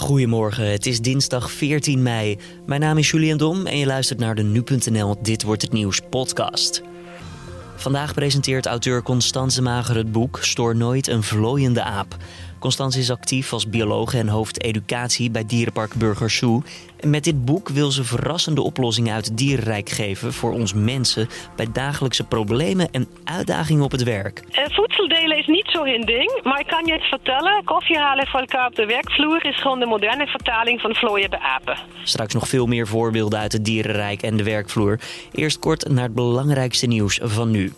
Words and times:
Goedemorgen, 0.00 0.70
het 0.70 0.86
is 0.86 1.00
dinsdag 1.00 1.50
14 1.50 2.02
mei. 2.02 2.38
Mijn 2.66 2.80
naam 2.80 2.98
is 2.98 3.10
Julian 3.10 3.36
Dom 3.38 3.66
en 3.66 3.78
je 3.78 3.86
luistert 3.86 4.18
naar 4.18 4.34
de 4.34 4.42
Nu.nl 4.42 5.16
Dit 5.22 5.42
Wordt 5.42 5.62
Het 5.62 5.72
Nieuws 5.72 6.00
podcast. 6.10 6.82
Vandaag 7.76 8.14
presenteert 8.14 8.66
auteur 8.66 9.02
Constance 9.02 9.62
Mager 9.62 9.96
het 9.96 10.12
boek 10.12 10.38
Stoor 10.42 10.76
nooit 10.76 11.06
een 11.06 11.22
vlooiende 11.22 11.82
aap. 11.82 12.16
Constance 12.60 12.98
is 12.98 13.10
actief 13.10 13.52
als 13.52 13.68
bioloog 13.68 14.14
en 14.14 14.28
hoofd 14.28 14.62
educatie 14.62 15.30
bij 15.30 15.46
Dierenpark 15.46 15.94
Burger 15.94 16.30
Zoo. 16.30 16.62
En 17.00 17.10
met 17.10 17.24
dit 17.24 17.44
boek 17.44 17.68
wil 17.68 17.90
ze 17.90 18.04
verrassende 18.04 18.62
oplossingen 18.62 19.14
uit 19.14 19.24
het 19.24 19.38
dierenrijk 19.38 19.88
geven 19.88 20.32
voor 20.32 20.52
ons 20.52 20.74
mensen 20.74 21.28
bij 21.56 21.66
dagelijkse 21.72 22.24
problemen 22.24 22.90
en 22.90 23.08
uitdagingen 23.24 23.84
op 23.84 23.90
het 23.90 24.02
werk. 24.02 24.42
Uh, 24.50 24.64
voedsel 24.68 25.08
delen 25.08 25.38
is 25.38 25.46
niet 25.46 25.68
zo 25.68 25.84
hun 25.84 26.00
ding, 26.00 26.40
maar 26.42 26.60
ik 26.60 26.66
kan 26.66 26.86
je 26.86 26.92
het 26.92 27.02
vertellen. 27.02 27.64
Koffie 27.64 27.98
halen 27.98 28.26
voor 28.26 28.40
elkaar 28.40 28.66
op 28.66 28.74
de 28.74 28.86
werkvloer 28.86 29.44
is 29.44 29.60
gewoon 29.60 29.80
de 29.80 29.86
moderne 29.86 30.26
vertaling 30.26 30.80
van 30.80 30.94
vlooien 30.94 31.30
bij 31.30 31.38
apen. 31.38 31.76
Straks 32.04 32.34
nog 32.34 32.48
veel 32.48 32.66
meer 32.66 32.86
voorbeelden 32.86 33.38
uit 33.38 33.52
het 33.52 33.64
dierenrijk 33.64 34.22
en 34.22 34.36
de 34.36 34.44
werkvloer. 34.44 35.00
Eerst 35.32 35.58
kort 35.58 35.88
naar 35.88 36.04
het 36.04 36.14
belangrijkste 36.14 36.86
nieuws 36.86 37.18
van 37.22 37.50
nu. 37.50 37.72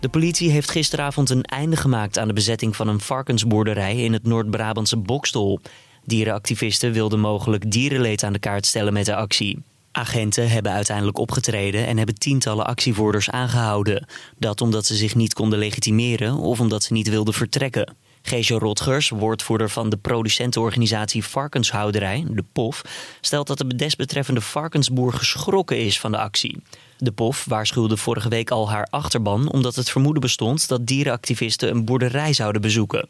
De 0.00 0.08
politie 0.08 0.50
heeft 0.50 0.70
gisteravond 0.70 1.30
een 1.30 1.42
einde 1.42 1.76
gemaakt 1.76 2.18
aan 2.18 2.28
de 2.28 2.34
bezetting 2.34 2.76
van 2.76 2.88
een 2.88 3.00
varkensboerderij 3.00 3.96
in 3.96 4.12
het 4.12 4.22
Noord-Brabantse 4.22 4.96
Bokstol. 4.96 5.60
Dierenactivisten 6.04 6.92
wilden 6.92 7.20
mogelijk 7.20 7.70
dierenleed 7.70 8.22
aan 8.22 8.32
de 8.32 8.38
kaart 8.38 8.66
stellen 8.66 8.92
met 8.92 9.06
de 9.06 9.14
actie. 9.14 9.62
Agenten 9.92 10.50
hebben 10.50 10.72
uiteindelijk 10.72 11.18
opgetreden 11.18 11.86
en 11.86 11.96
hebben 11.96 12.14
tientallen 12.14 12.66
actievoerders 12.66 13.30
aangehouden. 13.30 14.06
Dat 14.38 14.60
omdat 14.60 14.86
ze 14.86 14.96
zich 14.96 15.14
niet 15.14 15.32
konden 15.32 15.58
legitimeren 15.58 16.34
of 16.34 16.60
omdat 16.60 16.82
ze 16.82 16.92
niet 16.92 17.08
wilden 17.08 17.34
vertrekken. 17.34 17.96
Geesje 18.22 18.54
Rotgers, 18.54 19.08
woordvoerder 19.08 19.70
van 19.70 19.88
de 19.88 19.96
producentenorganisatie 19.96 21.24
Varkenshouderij, 21.24 22.24
de 22.28 22.44
POF, 22.52 22.82
stelt 23.20 23.46
dat 23.46 23.58
de 23.58 23.76
desbetreffende 23.76 24.40
varkensboer 24.40 25.12
geschrokken 25.12 25.78
is 25.78 26.00
van 26.00 26.10
de 26.10 26.18
actie. 26.18 26.62
De 26.98 27.12
POF 27.12 27.44
waarschuwde 27.44 27.96
vorige 27.96 28.28
week 28.28 28.50
al 28.50 28.70
haar 28.70 28.86
achterban 28.90 29.52
omdat 29.52 29.74
het 29.74 29.90
vermoeden 29.90 30.20
bestond 30.20 30.68
dat 30.68 30.86
dierenactivisten 30.86 31.70
een 31.70 31.84
boerderij 31.84 32.32
zouden 32.32 32.60
bezoeken. 32.60 33.08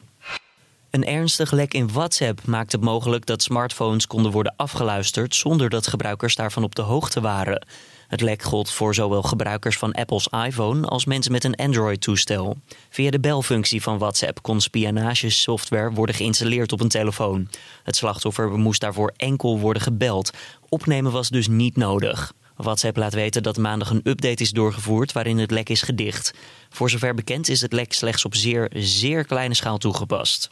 Een 0.91 1.05
ernstig 1.05 1.51
lek 1.51 1.75
in 1.75 1.93
WhatsApp 1.93 2.47
maakt 2.47 2.73
het 2.73 2.81
mogelijk 2.81 3.27
dat 3.27 3.43
smartphones 3.43 4.07
konden 4.07 4.33
worden 4.33 4.55
afgeluisterd 4.57 5.35
zonder 5.35 5.71
dat 5.71 5.87
gebruikers 5.87 6.35
daarvan 6.35 6.63
op 6.63 6.75
de 6.75 6.83
hoogte 6.83 7.21
waren. 7.21 7.67
Het 8.11 8.21
lek 8.21 8.43
gold 8.43 8.71
voor 8.71 8.95
zowel 8.95 9.23
gebruikers 9.23 9.79
van 9.79 9.93
Apple's 9.93 10.29
iPhone 10.47 10.87
als 10.87 11.05
mensen 11.05 11.33
met 11.33 11.45
een 11.45 11.55
Android-toestel. 11.55 12.57
Via 12.89 13.11
de 13.11 13.21
belfunctie 13.21 13.83
van 13.83 13.99
WhatsApp 13.99 14.43
kon 14.43 14.61
spionagesoftware 14.61 15.91
worden 15.91 16.15
geïnstalleerd 16.15 16.73
op 16.73 16.81
een 16.81 16.89
telefoon. 16.89 17.49
Het 17.83 17.97
slachtoffer 17.97 18.51
moest 18.51 18.81
daarvoor 18.81 19.13
enkel 19.17 19.59
worden 19.59 19.83
gebeld. 19.83 20.31
Opnemen 20.69 21.13
was 21.13 21.29
dus 21.29 21.49
niet 21.49 21.77
nodig. 21.77 22.33
WhatsApp 22.57 22.97
laat 22.97 23.15
weten 23.15 23.43
dat 23.43 23.59
maandag 23.59 23.91
een 23.91 24.01
update 24.05 24.43
is 24.43 24.51
doorgevoerd 24.51 25.13
waarin 25.13 25.39
het 25.39 25.51
lek 25.51 25.69
is 25.69 25.83
gedicht. 25.83 26.35
Voor 26.71 26.91
zover 26.91 27.15
bekend 27.15 27.49
is 27.49 27.61
het 27.61 27.73
lek 27.73 27.93
slechts 27.93 28.25
op 28.25 28.35
zeer, 28.35 28.71
zeer 28.75 29.25
kleine 29.25 29.55
schaal 29.55 29.79
toegepast. 29.79 30.51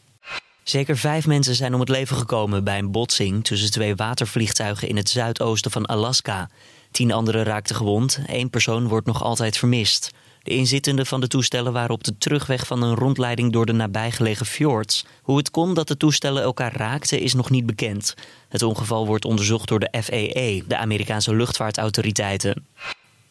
Zeker 0.63 0.97
vijf 0.97 1.27
mensen 1.27 1.55
zijn 1.55 1.75
om 1.75 1.81
het 1.81 1.89
leven 1.89 2.17
gekomen 2.17 2.65
bij 2.65 2.79
een 2.79 2.91
botsing 2.91 3.45
tussen 3.45 3.71
twee 3.71 3.95
watervliegtuigen 3.95 4.89
in 4.89 4.97
het 4.97 5.09
zuidoosten 5.09 5.71
van 5.71 5.87
Alaska. 5.87 6.49
Tien 6.91 7.13
anderen 7.13 7.45
raakten 7.45 7.77
gewond, 7.77 8.21
één 8.27 8.51
persoon 8.51 8.89
wordt 8.89 9.07
nog 9.07 9.23
altijd 9.23 9.57
vermist. 9.57 10.11
De 10.43 10.55
inzittenden 10.55 11.07
van 11.07 11.21
de 11.21 11.29
toestellen 11.29 11.73
waren 11.73 11.95
op 11.95 12.05
de 12.05 12.19
terugweg 12.19 12.67
van 12.67 12.83
een 12.83 12.95
rondleiding 12.95 13.53
door 13.53 13.67
de 13.67 13.73
nabijgelegen 13.73 14.47
fjords. 14.47 15.05
Hoe 15.23 15.37
het 15.37 15.51
kon 15.51 15.75
dat 15.75 15.89
de 15.89 15.97
toestellen 15.97 16.43
elkaar 16.43 16.77
raakten 16.77 17.21
is 17.21 17.35
nog 17.35 17.51
niet 17.51 17.67
bekend. 17.67 18.15
Het 18.49 18.63
ongeval 18.63 19.07
wordt 19.07 19.25
onderzocht 19.25 19.69
door 19.69 19.81
de 19.81 20.03
FAA, 20.03 20.69
de 20.69 20.77
Amerikaanse 20.77 21.35
luchtvaartautoriteiten. 21.35 22.67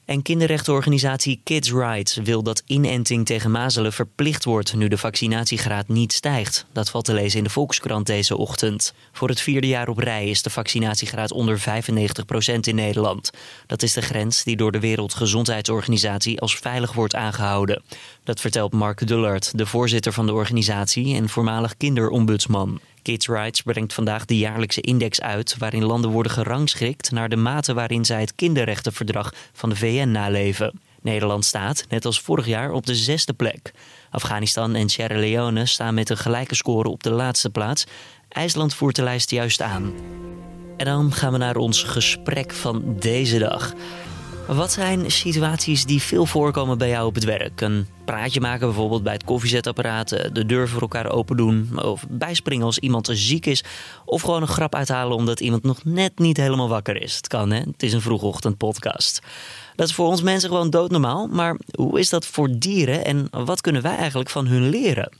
En 0.07 0.21
kinderrechtenorganisatie 0.21 1.41
Kids 1.43 1.71
Rights 1.71 2.15
wil 2.15 2.43
dat 2.43 2.63
inenting 2.65 3.25
tegen 3.25 3.51
mazelen 3.51 3.93
verplicht 3.93 4.43
wordt 4.43 4.75
nu 4.75 4.87
de 4.87 4.97
vaccinatiegraad 4.97 5.87
niet 5.87 6.13
stijgt. 6.13 6.65
Dat 6.71 6.89
valt 6.89 7.05
te 7.05 7.13
lezen 7.13 7.37
in 7.37 7.43
de 7.43 7.49
Volkskrant 7.49 8.05
deze 8.05 8.37
ochtend. 8.37 8.93
Voor 9.11 9.29
het 9.29 9.41
vierde 9.41 9.67
jaar 9.67 9.87
op 9.87 9.97
rij 9.97 10.29
is 10.29 10.41
de 10.41 10.49
vaccinatiegraad 10.49 11.31
onder 11.31 11.59
95% 11.59 11.63
in 12.61 12.75
Nederland. 12.75 13.31
Dat 13.65 13.83
is 13.83 13.93
de 13.93 14.01
grens 14.01 14.43
die 14.43 14.55
door 14.55 14.71
de 14.71 14.79
Wereldgezondheidsorganisatie 14.79 16.41
als 16.41 16.55
veilig 16.55 16.93
wordt 16.93 17.15
aangehouden. 17.15 17.83
Dat 18.23 18.39
vertelt 18.39 18.73
Mark 18.73 19.07
Dullard, 19.07 19.57
de 19.57 19.65
voorzitter 19.65 20.13
van 20.13 20.25
de 20.25 20.33
organisatie 20.33 21.15
en 21.15 21.29
voormalig 21.29 21.77
kinderombudsman. 21.77 22.79
Kids 23.07 23.27
Rights 23.27 23.61
brengt 23.61 23.93
vandaag 23.93 24.25
de 24.25 24.37
jaarlijkse 24.37 24.81
index 24.81 25.21
uit 25.21 25.55
waarin 25.57 25.83
landen 25.83 26.11
worden 26.11 26.31
gerangschikt 26.31 27.11
naar 27.11 27.29
de 27.29 27.35
mate 27.35 27.73
waarin 27.73 28.05
zij 28.05 28.19
het 28.19 28.35
kinderrechtenverdrag 28.35 29.33
van 29.53 29.69
de 29.69 29.75
VN 29.75 30.11
naleven. 30.11 30.79
Nederland 31.01 31.45
staat, 31.45 31.85
net 31.89 32.05
als 32.05 32.21
vorig 32.21 32.45
jaar, 32.45 32.71
op 32.71 32.85
de 32.85 32.95
zesde 32.95 33.33
plek. 33.33 33.71
Afghanistan 34.09 34.75
en 34.75 34.89
Sierra 34.89 35.19
Leone 35.19 35.65
staan 35.65 35.93
met 35.93 36.09
een 36.09 36.17
gelijke 36.17 36.55
score 36.55 36.89
op 36.89 37.03
de 37.03 37.09
laatste 37.09 37.49
plaats. 37.49 37.85
IJsland 38.29 38.73
voert 38.73 38.95
de 38.95 39.03
lijst 39.03 39.29
juist 39.29 39.61
aan. 39.61 39.93
En 40.77 40.85
dan 40.85 41.13
gaan 41.13 41.31
we 41.31 41.37
naar 41.37 41.55
ons 41.55 41.83
gesprek 41.83 42.53
van 42.53 42.95
deze 42.99 43.39
dag. 43.39 43.73
Wat 44.47 44.71
zijn 44.71 45.11
situaties 45.11 45.85
die 45.85 46.01
veel 46.01 46.25
voorkomen 46.25 46.77
bij 46.77 46.89
jou 46.89 47.07
op 47.07 47.15
het 47.15 47.23
werk? 47.23 47.61
Een 47.61 47.87
praatje 48.05 48.39
maken 48.39 48.67
bijvoorbeeld 48.67 49.03
bij 49.03 49.13
het 49.13 49.23
koffiezetapparaat, 49.23 50.11
eh, 50.11 50.29
de 50.33 50.45
deur 50.45 50.69
voor 50.69 50.81
elkaar 50.81 51.11
open 51.11 51.37
doen, 51.37 51.83
of 51.83 52.05
bijspringen 52.09 52.65
als 52.65 52.79
iemand 52.79 53.09
ziek 53.11 53.45
is, 53.45 53.63
of 54.05 54.21
gewoon 54.21 54.41
een 54.41 54.47
grap 54.47 54.75
uithalen 54.75 55.17
omdat 55.17 55.39
iemand 55.39 55.63
nog 55.63 55.83
net 55.83 56.19
niet 56.19 56.37
helemaal 56.37 56.69
wakker 56.69 57.01
is. 57.01 57.15
Het 57.15 57.27
kan 57.27 57.51
hè, 57.51 57.59
het 57.59 57.83
is 57.83 57.93
een 57.93 58.01
vroegochtendpodcast. 58.01 59.21
Dat 59.75 59.87
is 59.87 59.93
voor 59.93 60.07
ons 60.07 60.21
mensen 60.21 60.49
gewoon 60.49 60.69
doodnormaal, 60.69 61.27
maar 61.27 61.57
hoe 61.75 61.99
is 61.99 62.09
dat 62.09 62.25
voor 62.25 62.49
dieren 62.57 63.05
en 63.05 63.27
wat 63.31 63.61
kunnen 63.61 63.81
wij 63.81 63.95
eigenlijk 63.95 64.29
van 64.29 64.47
hun 64.47 64.69
leren? 64.69 65.11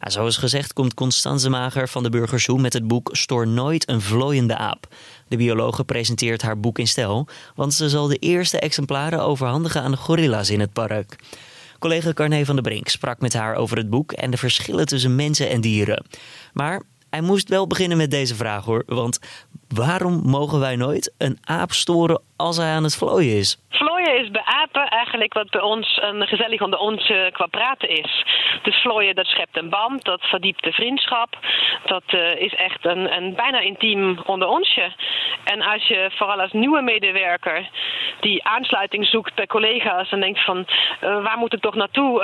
Zoals 0.00 0.36
gezegd 0.36 0.72
komt 0.72 0.94
Constance 0.94 1.48
Mager 1.48 1.88
van 1.88 2.02
de 2.02 2.08
Burgersoe 2.08 2.60
met 2.60 2.72
het 2.72 2.88
boek 2.88 3.08
Stoor 3.12 3.46
nooit 3.46 3.88
een 3.88 4.00
vlooiende 4.00 4.56
aap. 4.56 4.94
De 5.28 5.36
biologe 5.36 5.84
presenteert 5.84 6.42
haar 6.42 6.60
boek 6.60 6.78
in 6.78 6.88
stijl, 6.88 7.28
want 7.54 7.74
ze 7.74 7.88
zal 7.88 8.06
de 8.06 8.16
eerste 8.16 8.58
exemplaren 8.58 9.22
overhandigen 9.22 9.82
aan 9.82 9.90
de 9.90 9.96
gorilla's 9.96 10.50
in 10.50 10.60
het 10.60 10.72
park. 10.72 11.16
Collega 11.78 12.12
Carné 12.12 12.44
van 12.44 12.54
der 12.54 12.64
Brink 12.64 12.88
sprak 12.88 13.20
met 13.20 13.32
haar 13.32 13.54
over 13.54 13.76
het 13.76 13.90
boek 13.90 14.12
en 14.12 14.30
de 14.30 14.36
verschillen 14.36 14.86
tussen 14.86 15.14
mensen 15.14 15.48
en 15.48 15.60
dieren. 15.60 16.04
Maar 16.52 16.82
hij 17.10 17.20
moest 17.20 17.48
wel 17.48 17.66
beginnen 17.66 17.96
met 17.96 18.10
deze 18.10 18.34
vraag 18.34 18.64
hoor, 18.64 18.82
want 18.86 19.18
waarom 19.68 20.22
mogen 20.24 20.58
wij 20.58 20.76
nooit 20.76 21.12
een 21.18 21.38
aap 21.44 21.72
storen 21.72 22.22
als 22.36 22.56
hij 22.56 22.72
aan 22.72 22.82
het 22.82 22.96
vlooien 22.96 23.36
is? 23.36 23.58
Vlooien 23.70 24.20
is 24.20 24.30
bij 24.30 24.42
apen 24.44 24.88
eigenlijk 24.88 25.34
wat 25.34 25.50
bij 25.50 25.60
ons 25.60 25.98
een 26.02 26.26
gezellig 26.26 26.60
onder 26.60 26.78
ons 26.78 27.10
uh, 27.10 27.18
qua 27.32 27.46
praten 27.46 27.88
is. 27.88 28.24
Dus 28.62 28.80
vlooien 28.80 29.14
dat 29.14 29.26
schept 29.26 29.56
een 29.56 29.68
band, 29.68 30.04
dat 30.04 30.20
verdiept 30.22 30.64
de 30.64 30.72
vriendschap. 30.72 31.38
Dat 31.84 32.02
uh, 32.06 32.40
is 32.40 32.54
echt 32.54 32.84
een, 32.84 33.16
een 33.16 33.34
bijna 33.34 33.60
intiem 33.60 34.18
onder 34.26 34.48
onsje. 34.48 34.92
En 35.44 35.62
als 35.62 35.86
je 35.86 36.10
vooral 36.14 36.40
als 36.40 36.52
nieuwe 36.52 36.82
medewerker 36.82 37.68
die 38.20 38.44
aansluiting 38.44 39.06
zoekt 39.06 39.34
bij 39.34 39.46
collega's 39.46 40.10
en 40.10 40.20
denkt 40.20 40.44
van 40.44 40.58
uh, 40.58 41.22
waar 41.22 41.38
moet 41.38 41.52
ik 41.52 41.60
toch 41.60 41.74
naartoe? 41.74 42.14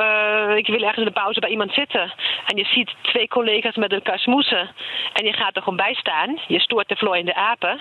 ik 0.57 0.67
wil 0.67 0.83
ergens 0.83 0.99
in 0.99 1.05
de 1.05 1.21
pauze 1.21 1.41
bij 1.41 1.51
iemand 1.51 1.73
zitten. 1.73 2.13
En 2.47 2.57
je 2.57 2.65
ziet 2.65 2.91
twee 3.03 3.29
collega's 3.29 3.77
met 3.77 3.93
elkaar 3.93 4.19
smoesen 4.19 4.71
en 5.13 5.25
je 5.25 5.33
gaat 5.33 5.57
er 5.57 5.63
gewoon 5.63 5.77
bij 5.77 5.95
staan. 5.95 6.39
Je 6.47 6.61
stoort 6.61 6.89
de 6.89 6.97
vlooiende 6.97 7.35
apen. 7.35 7.81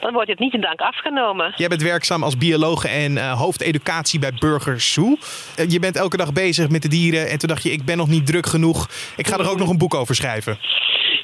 Dan 0.00 0.12
wordt 0.12 0.28
het 0.28 0.38
niet 0.38 0.54
in 0.54 0.60
dank 0.60 0.80
afgenomen. 0.80 1.52
Jij 1.66 1.76
bent 1.76 1.90
werkzaam 1.90 2.22
als 2.22 2.36
bioloog 2.36 2.84
en 2.84 3.12
uh, 3.12 3.32
hoofdeducatie 3.38 4.18
bij 4.18 4.32
Burger 4.38 4.80
Zoo. 4.80 5.16
Uh, 5.56 5.68
je 5.68 5.78
bent 5.78 5.96
elke 5.96 6.16
dag 6.16 6.32
bezig 6.32 6.68
met 6.68 6.82
de 6.82 6.88
dieren 6.88 7.28
en 7.28 7.38
toen 7.38 7.48
dacht 7.48 7.62
je, 7.62 7.70
ik 7.70 7.84
ben 7.84 7.96
nog 7.96 8.08
niet 8.08 8.26
druk 8.26 8.46
genoeg. 8.46 8.88
Ik 9.16 9.26
ga 9.26 9.38
er 9.38 9.50
ook 9.50 9.58
nog 9.58 9.68
een 9.68 9.78
boek 9.78 9.94
over 9.94 10.14
schrijven. 10.14 10.58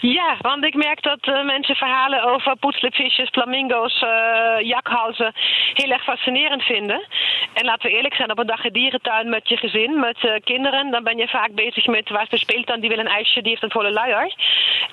Ja, 0.02 0.36
want 0.40 0.64
ik 0.64 0.74
merk 0.74 1.02
dat 1.02 1.26
uh, 1.26 1.44
mensen 1.44 1.76
verhalen 1.76 2.22
over 2.22 2.56
poetslipvisjes, 2.56 3.28
flamingo's, 3.28 4.02
uh, 4.02 4.68
jakhalzen 4.68 5.32
heel 5.74 5.90
erg 5.90 6.02
fascinerend 6.04 6.62
vinden. 6.62 7.06
En 7.52 7.64
laten 7.64 7.90
we 7.90 7.96
eerlijk 7.96 8.14
zijn, 8.14 8.30
op 8.30 8.38
een 8.38 8.46
dag 8.46 8.64
in 8.64 8.72
dierentuin 8.72 9.28
met 9.28 9.48
je 9.48 9.56
gezin, 9.56 10.00
met 10.00 10.22
uh, 10.22 10.32
kinderen, 10.44 10.90
dan 10.90 11.04
ben 11.04 11.16
je 11.16 11.28
vaak 11.28 11.52
bezig 11.52 11.86
met 11.86 12.08
waar 12.08 12.26
is 12.30 12.40
speelt 12.40 12.66
dan, 12.66 12.80
die 12.80 12.88
wil 12.88 12.98
een 12.98 13.06
ijsje, 13.06 13.40
die 13.40 13.50
heeft 13.50 13.62
een 13.62 13.70
volle 13.70 13.92
luier. 13.92 14.34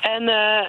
En 0.01 0.23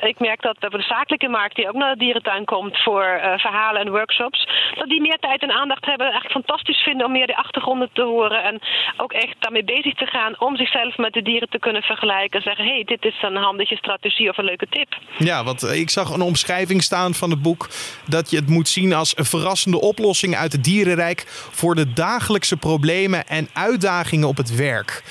ik 0.09 0.19
merk 0.19 0.43
dat 0.43 0.57
de 0.59 0.83
zakelijke 0.83 1.29
markt 1.29 1.57
die 1.57 1.69
ook 1.69 1.75
naar 1.75 1.93
de 1.93 1.99
dierentuin 1.99 2.45
komt 2.45 2.83
voor 2.83 3.21
verhalen 3.37 3.81
en 3.81 3.91
workshops, 3.91 4.49
dat 4.75 4.89
die 4.89 5.01
meer 5.01 5.19
tijd 5.19 5.43
en 5.43 5.53
aandacht 5.53 5.85
hebben. 5.85 6.13
Echt 6.13 6.31
fantastisch 6.31 6.79
vinden 6.79 7.07
om 7.07 7.13
meer 7.13 7.27
de 7.27 7.37
achtergronden 7.37 7.91
te 7.93 8.03
horen 8.03 8.43
en 8.43 8.61
ook 8.97 9.13
echt 9.13 9.37
daarmee 9.39 9.65
bezig 9.65 9.95
te 9.95 10.07
gaan 10.07 10.41
om 10.41 10.57
zichzelf 10.57 10.97
met 10.97 11.13
de 11.13 11.23
dieren 11.23 11.49
te 11.49 11.59
kunnen 11.59 11.83
vergelijken 11.83 12.39
en 12.39 12.43
zeggen, 12.43 12.65
hé, 12.65 12.75
hey, 12.75 12.85
dit 12.85 13.05
is 13.05 13.23
een 13.23 13.37
handige 13.37 13.77
strategie 13.77 14.30
of 14.31 14.39
een 14.39 14.45
leuke 14.45 14.67
tip. 14.71 14.99
Ja, 15.19 15.45
want 15.45 15.63
eh, 15.63 15.81
ik 15.81 15.91
zag 15.91 16.11
een 16.11 16.21
omschrijving 16.21 16.83
staan 16.83 17.15
van 17.15 17.31
het 17.31 17.43
boek 17.43 17.69
dat 18.07 18.31
je 18.31 18.37
het 18.37 18.49
moet 18.49 18.69
zien 18.69 18.93
als 18.93 19.13
een 19.17 19.25
verrassende 19.25 19.81
oplossing 19.81 20.37
uit 20.37 20.53
het 20.53 20.65
dierenrijk 20.65 21.25
voor 21.51 21.75
de 21.75 21.93
dagelijkse 21.93 22.57
problemen 22.57 23.29
en 23.29 23.49
uitdagingen 23.53 24.29
op 24.29 24.37
het 24.37 24.55
werk. 24.55 25.03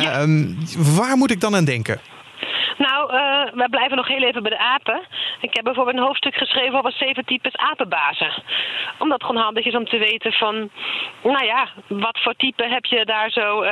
Ja. 0.00 0.26
Uh, 0.26 0.48
waar 0.76 1.16
moet 1.16 1.30
ik 1.30 1.40
dan 1.40 1.56
aan 1.56 1.64
denken? 1.64 2.00
Nou, 2.76 3.14
uh, 3.14 3.52
we 3.52 3.68
blijven 3.70 3.96
nog 3.96 4.08
heel 4.08 4.22
even 4.22 4.42
bij 4.42 4.50
de 4.50 4.58
apen. 4.58 5.00
Ik 5.40 5.54
heb 5.54 5.64
bijvoorbeeld 5.64 5.96
een 5.96 6.02
hoofdstuk 6.02 6.34
geschreven 6.34 6.78
over 6.78 6.92
zeven 6.92 7.24
types 7.24 7.56
apenbazen. 7.56 8.32
Omdat 8.98 9.18
het 9.18 9.26
gewoon 9.26 9.42
handig 9.42 9.64
is 9.64 9.74
om 9.74 9.84
te 9.84 9.98
weten 9.98 10.32
van, 10.32 10.70
nou 11.22 11.44
ja, 11.44 11.68
wat 11.86 12.18
voor 12.22 12.34
type 12.34 12.68
heb 12.68 12.84
je 12.84 13.04
daar 13.04 13.30
zo 13.30 13.62
uh, 13.62 13.70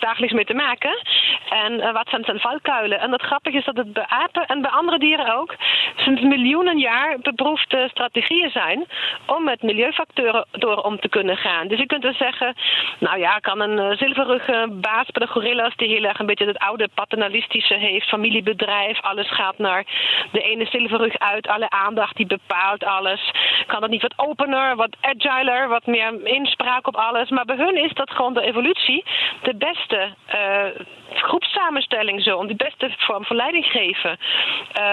dagelijks 0.00 0.34
mee 0.34 0.44
te 0.44 0.54
maken? 0.54 1.02
En 1.48 1.72
uh, 1.72 1.92
wat 1.92 2.08
zijn 2.08 2.24
zijn 2.24 2.40
valkuilen? 2.40 3.00
En 3.00 3.12
het 3.12 3.22
grappige 3.22 3.56
is 3.56 3.64
dat 3.64 3.76
het 3.76 3.92
bij 3.92 4.06
apen 4.08 4.46
en 4.46 4.62
bij 4.62 4.70
andere 4.70 4.98
dieren 4.98 5.36
ook 5.36 5.54
sinds 5.96 6.20
miljoenen 6.20 6.78
jaar 6.78 7.18
beproefde 7.18 7.88
strategieën 7.90 8.50
zijn 8.50 8.86
om 9.26 9.44
met 9.44 9.62
milieufactoren 9.62 10.46
door 10.50 10.76
om 10.76 11.00
te 11.00 11.08
kunnen 11.08 11.36
gaan. 11.36 11.68
Dus 11.68 11.78
je 11.78 11.86
kunt 11.86 12.02
dus 12.02 12.16
zeggen, 12.16 12.54
nou 12.98 13.18
ja, 13.18 13.38
kan 13.38 13.60
een 13.60 13.96
zilverrugge 13.96 14.66
baas 14.70 15.06
bij 15.06 15.26
de 15.26 15.32
gorilla's 15.32 15.76
die 15.76 15.88
heel 15.88 16.04
erg 16.04 16.18
een 16.18 16.26
beetje 16.26 16.46
het 16.46 16.58
oude 16.58 16.88
paternalistische 16.94 17.74
heeft, 17.80 18.08
familiebedrijf, 18.08 19.00
alles 19.00 19.30
gaat 19.30 19.58
naar 19.58 19.84
de 20.32 20.40
ene 20.40 20.66
zilverrug 20.66 21.18
uit, 21.18 21.48
alle 21.48 21.70
aandacht 21.70 22.16
die 22.16 22.26
bepaalt 22.26 22.84
alles. 22.84 23.30
Kan 23.66 23.80
dat 23.80 23.90
niet 23.90 24.02
wat 24.02 24.18
opener, 24.18 24.76
wat 24.76 24.96
agiler, 25.00 25.68
wat 25.68 25.86
meer 25.86 26.26
inspraak 26.26 26.86
op 26.86 26.96
alles. 26.96 27.28
Maar 27.30 27.44
bij 27.44 27.56
hun 27.56 27.76
is 27.76 27.92
dat 27.92 28.10
gewoon 28.10 28.34
de 28.34 28.42
evolutie 28.42 29.04
de 29.42 29.54
beste 29.56 30.14
uh, 30.34 30.84
groepssamenstelling 31.12 32.22
zo, 32.22 32.36
om 32.36 32.46
de 32.46 32.56
beste 32.56 32.90
vorm 32.96 33.24
van 33.24 33.36
leiding 33.36 33.64
geven. 33.64 34.18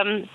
Um, 0.05 0.29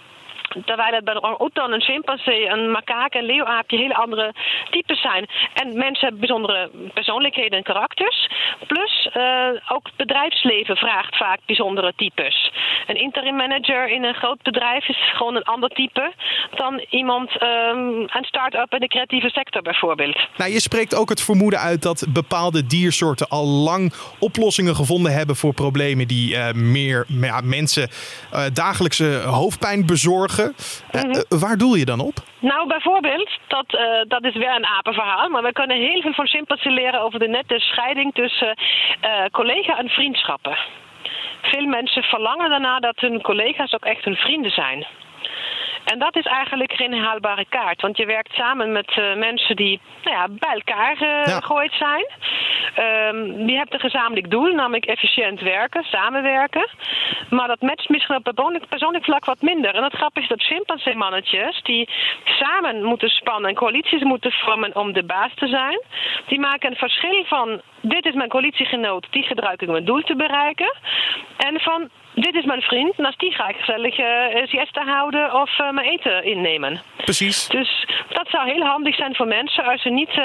terwijl 0.64 0.94
het 0.94 1.04
bij 1.04 1.14
een 1.14 1.22
orang-oetan, 1.22 1.72
een 1.72 1.82
chimpansee, 1.82 2.49
een 2.49 2.70
makaak 2.70 3.12
en 3.14 3.25
leeuwaapje 3.25 3.76
hele 3.76 3.94
andere 3.94 4.34
types 4.70 5.00
zijn. 5.00 5.28
En 5.54 5.76
mensen 5.76 6.00
hebben 6.00 6.20
bijzondere 6.20 6.70
persoonlijkheden 6.94 7.58
en 7.58 7.64
karakters. 7.64 8.31
Plus 8.66 9.10
uh, 9.16 9.49
ook 9.69 9.88
bedrijfsleven 9.96 10.76
vraagt 10.76 11.16
vaak 11.16 11.38
bijzondere 11.46 11.93
types. 11.96 12.52
Een 12.87 13.00
interim 13.00 13.37
manager 13.37 13.88
in 13.88 14.04
een 14.04 14.14
groot 14.14 14.43
bedrijf 14.43 14.88
is 14.88 15.12
gewoon 15.12 15.37
een 15.37 15.43
ander 15.43 15.69
type 15.69 16.12
dan 16.54 16.84
iemand 16.90 17.43
um, 17.43 18.00
een 18.00 18.25
start-up 18.25 18.72
in 18.72 18.81
de 18.81 18.88
creatieve 18.88 19.31
sector 19.31 19.62
bijvoorbeeld. 19.62 20.19
Nou, 20.37 20.52
je 20.52 20.60
spreekt 20.60 20.94
ook 20.94 21.08
het 21.08 21.22
vermoeden 21.22 21.60
uit 21.60 21.82
dat 21.82 22.06
bepaalde 22.08 22.66
diersoorten 22.66 23.28
al 23.28 23.46
lang 23.46 23.93
oplossingen 24.19 24.75
gevonden 24.75 25.12
hebben 25.12 25.37
voor 25.37 25.54
problemen 25.54 26.08
die 26.08 26.34
uh, 26.34 26.52
meer 26.52 27.04
ja, 27.08 27.40
mensen 27.44 27.88
uh, 28.32 28.44
dagelijkse 28.52 29.22
hoofdpijn 29.26 29.87
bezorgen. 29.87 30.42
Mm 30.47 31.00
-hmm. 31.00 31.39
waar 31.41 31.56
doel 31.56 31.75
je 31.75 31.85
dan 31.85 32.00
op? 32.00 32.15
Nou, 32.39 32.69
bijvoorbeeld, 32.69 33.31
dat, 33.47 33.75
uh, 33.75 33.81
dat 34.09 34.25
is 34.25 34.35
weer 34.35 34.55
een 34.55 34.67
apenverhaal. 34.67 35.29
Maar 35.29 35.43
we 35.43 35.53
kunnen 35.53 35.77
heel 35.77 36.00
veel 36.00 36.12
van 36.12 36.27
chimpansee 36.27 36.73
leren 36.73 37.00
over 37.00 37.19
de 37.19 37.29
nette 37.29 37.59
scheiding 37.59 38.15
tussen 38.15 38.56
uh, 38.56 39.25
collega 39.31 39.79
en 39.79 39.89
vriendschappen. 39.89 40.56
Veel 41.43 41.67
mensen 41.67 42.03
verlangen 42.03 42.50
daarna 42.50 42.79
dat 42.79 43.00
hun 43.00 43.23
collega's 43.23 43.73
ook 43.73 43.85
echt 43.85 44.05
hun 44.05 44.17
vrienden 44.17 44.50
zijn. 44.50 44.87
En 45.84 45.99
dat 45.99 46.17
is 46.17 46.25
eigenlijk 46.25 46.73
geen 46.73 46.94
haalbare 46.94 47.46
kaart. 47.49 47.81
Want 47.81 47.96
je 47.96 48.06
werkt 48.06 48.32
samen 48.32 48.73
met 48.73 48.96
uh, 48.96 49.14
mensen 49.14 49.56
die 49.56 49.81
nou 50.05 50.17
ja, 50.17 50.29
bij 50.29 50.55
elkaar 50.55 50.93
uh, 50.93 51.26
ja. 51.26 51.40
gegooid 51.40 51.73
zijn. 51.73 52.06
Um, 52.79 53.49
je 53.49 53.56
hebt 53.56 53.75
een 53.75 53.81
gezamenlijk 53.81 54.31
doel, 54.31 54.55
namelijk 54.55 54.84
efficiënt 54.84 55.40
werken, 55.40 55.84
samenwerken. 55.84 56.69
Maar 57.31 57.49
dat 57.49 57.61
matcht 57.61 57.88
misschien 57.88 58.17
op 58.17 58.23
persoonlijk, 58.23 58.69
persoonlijk 58.69 59.05
vlak 59.05 59.25
wat 59.25 59.43
minder. 59.43 59.75
En 59.75 59.82
het 59.82 59.94
grappige 59.94 60.23
is 60.23 60.29
dat 60.29 60.46
chimpansee-mannetjes 60.46 61.62
die 61.62 61.88
samen 62.25 62.82
moeten 62.82 63.08
spannen 63.08 63.50
en 63.50 63.56
coalities 63.56 64.02
moeten 64.02 64.32
vormen 64.32 64.76
om 64.76 64.93
de 64.93 65.05
baas 65.05 65.35
te 65.35 65.46
zijn, 65.46 65.82
die 66.26 66.40
maken 66.40 66.70
een 66.70 66.76
verschil 66.76 67.25
van 67.25 67.61
dit 67.81 68.06
is 68.06 68.14
mijn 68.14 68.28
coalitiegenoot, 68.28 69.06
die 69.11 69.23
gebruik 69.23 69.61
ik 69.61 69.67
om 69.67 69.73
mijn 69.73 69.85
doel 69.85 70.00
te 70.00 70.17
bereiken. 70.17 70.75
En 71.37 71.61
van 71.61 71.90
dit 72.14 72.35
is 72.35 72.44
mijn 72.44 72.61
vriend 72.61 72.94
en 72.97 73.05
als 73.05 73.17
die 73.17 73.32
ga 73.32 73.49
ik 73.49 73.56
gezellig 73.56 73.99
uh, 73.99 74.06
siesta 74.47 74.85
houden 74.85 75.35
of 75.35 75.59
uh, 75.59 75.70
mijn 75.70 75.88
eten 75.88 76.25
innemen. 76.25 76.81
Precies. 76.97 77.47
Dus 77.47 77.87
dat 78.09 78.29
zou 78.29 78.50
heel 78.50 78.62
handig 78.62 78.94
zijn 78.97 79.14
voor 79.14 79.26
mensen 79.26 79.64
als 79.64 79.82
ze 79.82 79.88
niet, 79.88 80.09
uh, 80.09 80.25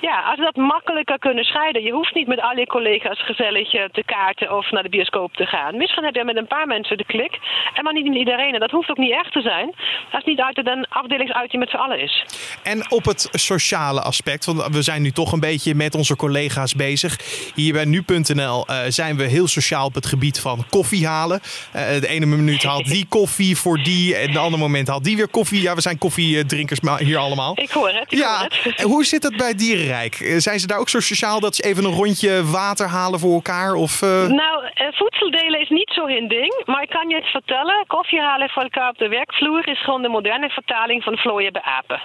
ja, 0.00 0.22
als 0.22 0.36
ze 0.36 0.42
dat 0.42 0.56
makkelijker 0.56 1.18
kunnen 1.18 1.44
scheiden. 1.44 1.82
Je 1.82 1.92
hoeft 1.92 2.14
niet 2.14 2.26
met 2.26 2.40
al 2.40 2.56
je 2.56 2.66
collega's 2.66 3.24
gezellig 3.24 3.70
te 3.70 4.02
kaarten 4.06 4.56
of 4.56 4.70
naar 4.70 4.82
de 4.82 4.88
bioscoop 4.88 5.34
te 5.34 5.46
gaan. 5.46 5.76
Misschien 5.76 6.04
heb 6.04 6.14
je 6.14 6.24
met 6.24 6.36
een 6.36 6.46
paar 6.46 6.66
mensen 6.66 6.96
de 6.96 7.04
klik 7.04 7.38
en 7.74 7.84
maar 7.84 7.92
niet 7.92 8.06
met 8.06 8.16
iedereen. 8.16 8.54
En 8.54 8.60
dat 8.60 8.70
hoeft 8.70 8.90
ook 8.90 8.96
niet 8.96 9.12
echt 9.12 9.32
te 9.32 9.40
zijn 9.40 9.66
als 9.66 10.24
het 10.24 10.26
niet 10.26 10.40
uit 10.40 10.66
een 10.66 10.86
afdelingsuitje 10.88 11.58
met 11.58 11.70
z'n 11.70 11.76
allen 11.76 12.00
is. 12.00 12.24
En 12.62 12.90
op 12.90 13.04
het 13.04 13.28
sociale 13.32 14.00
aspect, 14.00 14.44
want 14.44 14.66
we 14.66 14.82
zijn 14.82 15.02
nu 15.02 15.10
toch 15.10 15.32
een 15.32 15.40
beetje 15.40 15.74
met 15.74 15.94
onze 15.94 16.16
collega's 16.16 16.74
bezig. 16.74 17.16
Hier 17.54 17.72
bij 17.72 17.84
nu.nl 17.84 18.64
zijn 18.88 19.16
we 19.16 19.22
heel 19.22 19.46
sociaal 19.46 19.86
op 19.86 19.94
het 19.94 20.06
gebied 20.06 20.40
van 20.40 20.64
koffie 20.70 21.08
halen. 21.18 21.40
Uh, 21.76 22.00
de 22.00 22.08
ene 22.08 22.26
minuut 22.26 22.62
haalt 22.62 22.86
die 22.86 23.06
koffie 23.18 23.56
voor 23.56 23.78
die. 23.82 24.16
En 24.16 24.32
de 24.32 24.38
andere 24.38 24.62
moment 24.62 24.88
haalt 24.88 25.04
die 25.04 25.16
weer 25.16 25.28
koffie. 25.28 25.62
Ja, 25.62 25.74
we 25.74 25.80
zijn 25.80 25.98
koffiedrinkers 25.98 26.80
hier 26.98 27.18
allemaal. 27.18 27.52
Ik 27.54 27.70
hoor 27.70 27.88
het. 27.88 28.12
Ik 28.12 28.18
ja. 28.18 28.38
hoor 28.38 28.48
het. 28.62 28.82
Hoe 28.82 29.04
zit 29.04 29.22
het 29.22 29.36
bij 29.36 29.54
Dierenrijk? 29.54 30.14
Zijn 30.36 30.60
ze 30.60 30.66
daar 30.66 30.78
ook 30.78 30.88
zo 30.88 31.00
sociaal 31.00 31.40
dat 31.40 31.56
ze 31.56 31.62
even 31.62 31.84
een 31.84 31.92
rondje 31.92 32.44
water 32.44 32.86
halen 32.88 33.20
voor 33.20 33.34
elkaar? 33.34 33.74
Of, 33.74 34.02
uh... 34.02 34.26
Nou, 34.26 34.64
uh, 34.64 34.86
voedsel 34.90 35.30
delen 35.30 35.60
is 35.60 35.68
niet 35.68 35.90
zo 35.94 36.06
hun 36.06 36.28
ding. 36.28 36.62
Maar 36.64 36.82
ik 36.82 36.88
kan 36.88 37.08
je 37.08 37.14
het 37.14 37.30
vertellen. 37.30 37.84
Koffie 37.86 38.20
halen 38.20 38.48
voor 38.48 38.62
elkaar 38.62 38.88
op 38.88 38.98
de 38.98 39.08
werkvloer 39.08 39.68
is 39.68 39.84
gewoon 39.84 40.02
de 40.02 40.08
moderne 40.08 40.48
vertaling 40.48 41.02
van 41.02 41.16
vlooien 41.16 41.52
bij 41.52 41.62
apen. 41.62 42.00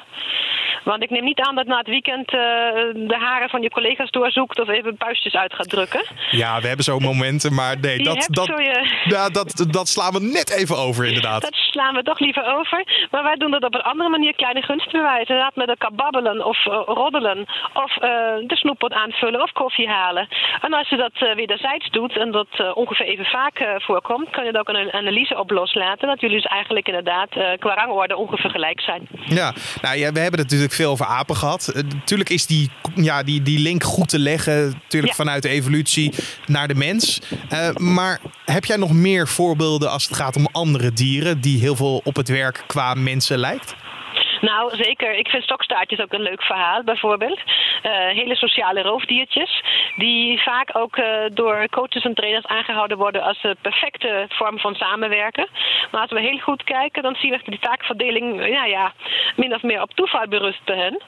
Want 0.83 1.03
ik 1.03 1.09
neem 1.09 1.23
niet 1.23 1.39
aan 1.39 1.55
dat 1.55 1.65
na 1.65 1.77
het 1.77 1.87
weekend 1.87 2.27
de 2.29 3.17
haren 3.19 3.49
van 3.49 3.61
je 3.61 3.69
collega's 3.69 4.11
doorzoekt 4.11 4.59
of 4.59 4.67
even 4.67 4.97
puistjes 4.97 5.33
uit 5.33 5.53
gaat 5.53 5.69
drukken. 5.69 6.05
Ja, 6.31 6.61
we 6.61 6.67
hebben 6.67 6.85
zo 6.85 6.99
momenten, 6.99 7.53
maar 7.53 7.79
nee, 7.79 8.03
dat, 8.03 8.27
dat, 8.29 8.45
je... 8.45 9.03
ja, 9.03 9.29
dat, 9.29 9.65
dat 9.69 9.87
slaan 9.87 10.13
we 10.13 10.19
net 10.19 10.51
even 10.51 10.77
over 10.77 11.05
inderdaad. 11.05 11.41
Dat 11.41 11.55
slaan 11.73 11.95
we 11.95 12.03
toch 12.03 12.19
liever 12.19 12.45
over. 12.57 13.07
Maar 13.11 13.23
wij 13.23 13.35
doen 13.35 13.51
dat 13.51 13.63
op 13.63 13.73
een 13.73 13.89
andere 13.91 14.09
manier, 14.09 14.35
kleine 14.35 14.61
gunst 14.61 14.91
bewijzen. 14.91 15.35
Inderdaad 15.35 15.55
met 15.55 15.69
elkaar 15.69 15.95
babbelen 16.03 16.45
of 16.45 16.65
uh, 16.65 16.73
roddelen. 16.85 17.39
Of 17.73 17.91
uh, 17.95 18.01
de 18.51 18.55
snoeppot 18.61 18.93
aanvullen 18.93 19.41
of 19.41 19.51
koffie 19.51 19.89
halen. 19.89 20.27
En 20.61 20.73
als 20.73 20.89
je 20.89 20.97
dat 20.97 21.15
uh, 21.15 21.35
wederzijds 21.35 21.89
doet 21.89 22.17
en 22.17 22.31
dat 22.31 22.73
ongeveer 22.73 23.05
even 23.05 23.25
vaak 23.25 23.57
voorkomt, 23.77 24.29
kan 24.29 24.45
je 24.45 24.51
er 24.51 24.59
ook 24.59 24.69
een 24.69 24.93
analyse 24.93 25.39
op 25.39 25.51
loslaten. 25.51 26.07
Dat 26.07 26.21
jullie 26.21 26.41
dus 26.41 26.51
eigenlijk 26.51 26.87
inderdaad 26.87 27.29
qua 27.59 27.73
rangorde 27.73 28.15
ongeveer 28.17 28.49
gelijk 28.49 28.81
zijn. 28.81 29.07
Ja, 29.25 29.53
nou 29.81 29.97
ja, 29.97 30.11
we 30.11 30.19
hebben 30.19 30.39
het 30.39 30.49
natuurlijk 30.49 30.73
veel 30.73 30.91
over 30.91 31.05
apen 31.05 31.35
gehad. 31.35 31.71
natuurlijk 31.93 32.29
is 32.29 32.45
die, 32.47 32.71
ja, 32.95 33.23
die, 33.23 33.41
die 33.41 33.59
link 33.59 33.83
goed 33.83 34.09
te 34.09 34.19
leggen, 34.19 34.69
natuurlijk 34.83 35.13
ja. 35.13 35.23
vanuit 35.23 35.41
de 35.41 35.49
evolutie 35.49 36.13
naar 36.45 36.67
de 36.67 36.75
mens. 36.75 37.21
maar 37.77 38.19
heb 38.45 38.65
jij 38.65 38.77
nog 38.77 38.93
meer 38.93 39.27
voorbeelden 39.27 39.91
als 39.91 40.05
het 40.07 40.15
gaat 40.15 40.35
om 40.35 40.47
andere 40.51 40.93
dieren 40.93 41.41
die 41.41 41.59
heel 41.63 41.75
veel 41.75 42.01
op 42.03 42.15
het 42.15 42.29
werk 42.29 42.63
qua 42.67 42.93
mensen 42.93 43.37
lijkt? 43.37 43.75
Nou, 44.41 44.75
zeker. 44.75 45.17
Ik 45.17 45.27
vind 45.27 45.43
stokstaartjes 45.43 45.99
ook 45.99 46.13
een 46.13 46.21
leuk 46.21 46.43
verhaal, 46.43 46.83
bijvoorbeeld. 46.83 47.39
Uh, 47.39 47.91
hele 48.19 48.35
sociale 48.35 48.81
roofdiertjes, 48.81 49.63
die 49.95 50.41
vaak 50.41 50.69
ook 50.73 50.97
uh, 50.97 51.05
door 51.33 51.67
coaches 51.69 52.03
en 52.03 52.13
trainers 52.13 52.45
aangehouden 52.45 52.97
worden 52.97 53.23
als 53.23 53.41
de 53.41 53.55
perfecte 53.61 54.25
vorm 54.29 54.59
van 54.59 54.75
samenwerken. 54.75 55.47
Maar 55.91 56.01
als 56.01 56.11
we 56.11 56.19
heel 56.19 56.37
goed 56.37 56.63
kijken, 56.63 57.03
dan 57.03 57.15
zien 57.15 57.31
we 57.31 57.37
dat 57.37 57.45
die 57.45 57.59
taakverdeling 57.59 58.47
ja, 58.47 58.65
ja, 58.65 58.93
min 59.35 59.53
of 59.53 59.61
meer 59.61 59.81
op 59.81 59.93
toeval 59.93 60.27
berust 60.27 60.63
bij 60.65 60.77
hen. 60.77 61.01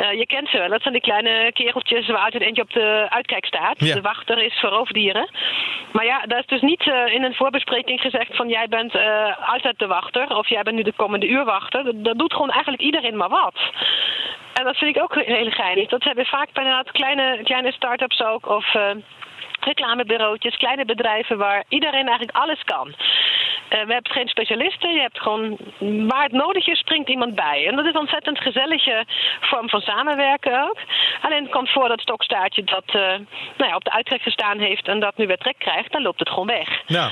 Uh, 0.00 0.12
je 0.12 0.26
kent 0.26 0.48
ze 0.48 0.58
wel, 0.58 0.68
dat 0.68 0.82
zijn 0.82 0.94
die 0.94 1.02
kleine 1.02 1.52
kereltjes 1.52 2.06
waar 2.06 2.24
altijd 2.24 2.42
eentje 2.42 2.62
op 2.62 2.72
de 2.72 3.06
uitkijk 3.08 3.46
staat. 3.46 3.84
Ja. 3.84 3.94
De 3.94 4.00
wachter 4.00 4.42
is 4.42 4.58
voor 4.60 4.70
roofdieren. 4.70 5.28
Maar 5.92 6.04
ja, 6.04 6.22
daar 6.26 6.38
is 6.38 6.46
dus 6.46 6.60
niet 6.60 6.90
in 7.06 7.24
een 7.24 7.34
voorbespreking 7.34 8.00
gezegd 8.00 8.36
van 8.36 8.48
jij 8.48 8.68
bent 8.68 8.94
altijd 9.46 9.78
de 9.78 9.86
wachter 9.86 10.36
of 10.36 10.48
jij 10.48 10.62
bent 10.62 10.76
nu 10.76 10.82
de 10.82 10.92
komende 10.96 11.28
uurwachter. 11.28 11.84
Dat, 11.84 12.04
dat 12.04 12.18
doet 12.18 12.32
gewoon 12.32 12.50
eigenlijk 12.50 12.82
iedereen 12.82 13.16
maar 13.16 13.28
wat. 13.28 13.54
En 14.58 14.64
dat 14.64 14.76
vind 14.76 14.96
ik 14.96 15.02
ook 15.02 15.14
heel 15.14 15.50
geinig. 15.50 15.88
Dat 15.88 16.04
hebben 16.04 16.26
vaak 16.26 16.52
bij 16.52 16.64
inderdaad 16.64 16.90
kleine, 16.92 17.42
kleine 17.42 17.72
start-ups 17.72 18.22
ook. 18.22 18.48
Of 18.48 18.74
uh, 18.74 18.90
reclamebureautjes, 19.60 20.56
kleine 20.56 20.84
bedrijven 20.84 21.38
waar 21.38 21.64
iedereen 21.68 22.06
eigenlijk 22.06 22.36
alles 22.36 22.62
kan. 22.64 22.88
Uh, 22.88 22.94
we 23.68 23.92
hebben 23.92 24.12
geen 24.12 24.28
specialisten. 24.28 24.92
Je 24.92 25.00
hebt 25.00 25.20
gewoon 25.20 25.58
waar 26.08 26.22
het 26.22 26.32
nodig 26.32 26.66
is, 26.66 26.78
springt 26.78 27.08
iemand 27.08 27.34
bij. 27.34 27.66
En 27.66 27.76
dat 27.76 27.84
is 27.84 27.94
een 27.94 28.00
ontzettend 28.00 28.38
gezellige 28.40 29.04
vorm 29.40 29.68
van 29.68 29.80
samenwerken 29.80 30.62
ook. 30.62 30.78
Alleen 31.20 31.42
het 31.42 31.52
komt 31.52 31.70
voor 31.70 31.88
dat 31.88 32.00
stokstaartje 32.00 32.64
dat 32.64 32.84
uh, 32.86 33.02
nou 33.56 33.70
ja, 33.70 33.74
op 33.74 33.84
de 33.84 33.92
uittrek 33.92 34.22
gestaan 34.22 34.58
heeft 34.58 34.88
en 34.88 35.00
dat 35.00 35.16
nu 35.16 35.26
weer 35.26 35.38
trek 35.38 35.58
krijgt, 35.58 35.92
dan 35.92 36.02
loopt 36.02 36.18
het 36.18 36.28
gewoon 36.28 36.46
weg. 36.46 36.82
Ja. 36.86 37.10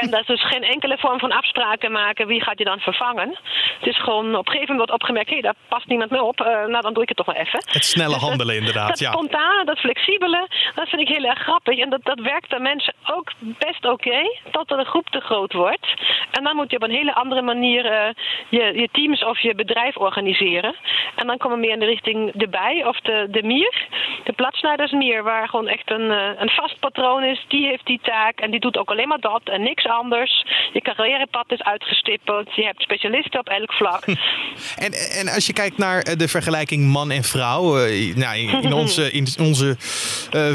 En 0.00 0.10
dat 0.10 0.20
is 0.20 0.26
dus 0.26 0.46
geen 0.46 0.62
enkele 0.62 0.98
vorm 0.98 1.18
van 1.18 1.32
afspraken 1.32 1.92
maken. 1.92 2.26
Wie 2.26 2.42
gaat 2.42 2.58
je 2.58 2.64
dan 2.64 2.78
vervangen? 2.78 3.38
Het 3.78 3.88
is 3.88 3.98
gewoon 4.02 4.26
op 4.36 4.46
een 4.46 4.52
gegeven 4.52 4.74
moment 4.74 4.78
wordt 4.78 4.92
opgemerkt... 4.92 5.28
hé, 5.28 5.34
hey, 5.34 5.42
daar 5.42 5.54
past 5.68 5.86
niemand 5.86 6.10
meer 6.10 6.22
op. 6.22 6.40
Uh, 6.40 6.46
nou, 6.46 6.80
dan 6.80 6.92
doe 6.92 7.02
ik 7.02 7.08
het 7.08 7.16
toch 7.16 7.26
wel 7.26 7.42
even. 7.44 7.62
Het 7.66 7.84
snelle 7.84 8.14
dus 8.14 8.22
handelen 8.22 8.54
dat, 8.54 8.56
inderdaad, 8.56 8.88
dat 8.88 8.98
ja. 8.98 9.12
spontane, 9.12 9.64
dat 9.64 9.78
flexibele, 9.78 10.48
dat 10.74 10.88
vind 10.88 11.02
ik 11.02 11.08
heel 11.08 11.24
erg 11.24 11.38
grappig. 11.38 11.78
En 11.78 11.90
dat, 11.90 12.04
dat 12.04 12.20
werkt 12.20 12.48
bij 12.48 12.58
mensen 12.58 12.94
ook 13.06 13.32
best 13.40 13.84
oké... 13.84 14.08
Okay, 14.08 14.40
totdat 14.50 14.78
een 14.78 14.92
groep 14.92 15.08
te 15.08 15.20
groot 15.20 15.52
wordt. 15.52 15.86
En 16.30 16.44
dan 16.44 16.56
moet 16.56 16.70
je 16.70 16.76
op 16.76 16.82
een 16.82 16.98
hele 17.00 17.14
andere 17.14 17.42
manier... 17.42 17.84
Uh, 17.84 18.14
je, 18.48 18.80
je 18.80 18.88
teams 18.92 19.24
of 19.24 19.40
je 19.40 19.54
bedrijf 19.54 19.96
organiseren. 19.96 20.74
En 21.14 21.26
dan 21.26 21.36
komen 21.36 21.58
we 21.58 21.64
meer 21.64 21.74
in 21.74 21.80
de 21.80 21.86
richting 21.86 22.32
de 22.34 22.48
bij 22.48 22.86
of 22.86 23.00
de, 23.00 23.26
de 23.30 23.42
mier. 23.42 23.86
De 24.24 24.32
platsnijdersmier, 24.32 25.22
waar 25.22 25.48
gewoon 25.48 25.68
echt 25.68 25.90
een, 25.90 26.10
eh, 26.10 26.30
een 26.36 26.50
vast 26.50 26.78
patroon 26.80 27.22
is, 27.24 27.44
die 27.48 27.66
heeft 27.66 27.86
die 27.86 28.00
taak 28.02 28.40
en 28.40 28.50
die 28.50 28.60
doet 28.60 28.76
ook 28.76 28.90
alleen 28.90 29.08
maar 29.08 29.20
dat 29.20 29.42
en 29.44 29.62
niks 29.62 29.86
anders. 29.88 30.44
Je 30.72 30.80
carrièrepad 30.80 31.44
is 31.48 31.62
uitgestippeld, 31.62 32.54
je 32.54 32.64
hebt 32.64 32.82
specialisten 32.82 33.40
op 33.40 33.48
elk 33.48 33.72
vlak. 33.72 34.04
En, 34.76 34.92
en 34.92 35.28
als 35.28 35.46
je 35.46 35.52
kijkt 35.52 35.78
naar 35.78 36.00
eh, 36.00 36.16
de 36.16 36.28
vergelijking 36.28 36.84
man 36.84 37.10
en 37.10 37.22
vrouw, 37.22 37.86
uh, 37.86 38.14
nou, 38.16 38.36
in, 38.36 38.72
onze, 38.82 39.12
in 39.12 39.26
onze 39.40 39.76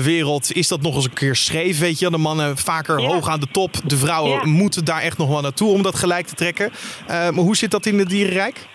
wereld 0.04 0.52
is 0.52 0.68
dat 0.68 0.82
nog 0.82 0.96
eens 0.96 1.06
een 1.06 1.14
keer 1.14 1.36
scheef, 1.36 1.80
weet 1.80 2.00
je. 2.00 2.10
De 2.10 2.18
mannen 2.18 2.58
vaker 2.58 3.02
hoog 3.02 3.30
aan 3.30 3.40
de 3.40 3.48
top, 3.52 3.76
de 3.86 3.98
vrouwen 3.98 4.50
moeten 4.50 4.86
daar 4.86 5.02
echt 5.02 5.18
nog 5.18 5.30
wel 5.30 5.42
naartoe 5.42 5.74
om 5.74 5.82
dat 5.82 5.96
gelijk 5.96 6.26
te 6.26 6.36
trekken. 6.36 6.72
maar 7.08 7.34
hoe 7.34 7.56
zit 7.56 7.72
dat 7.72 7.86
in 7.86 8.00
het 8.00 8.10
dierenrijk? 8.10 8.68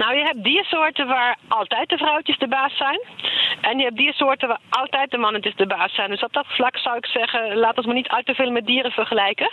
Nou, 0.00 0.16
je 0.16 0.24
hebt 0.24 0.44
diersoorten 0.44 1.06
waar 1.06 1.36
altijd 1.48 1.88
de 1.88 1.96
vrouwtjes 1.96 2.38
de 2.38 2.48
baas 2.48 2.76
zijn. 2.76 3.00
En 3.60 3.78
je 3.78 3.84
hebt 3.84 3.96
diersoorten 3.96 4.48
waar 4.48 4.60
altijd 4.70 5.10
de 5.10 5.18
mannetjes 5.18 5.54
de 5.54 5.66
baas 5.66 5.94
zijn. 5.94 6.10
Dus 6.10 6.22
op 6.22 6.32
dat 6.32 6.46
vlak 6.48 6.76
zou 6.78 6.96
ik 6.96 7.06
zeggen, 7.06 7.56
laat 7.56 7.76
ons 7.76 7.86
maar 7.86 7.94
niet 7.94 8.08
al 8.08 8.22
te 8.24 8.34
veel 8.34 8.50
met 8.50 8.66
dieren 8.66 8.90
vergelijken. 8.90 9.50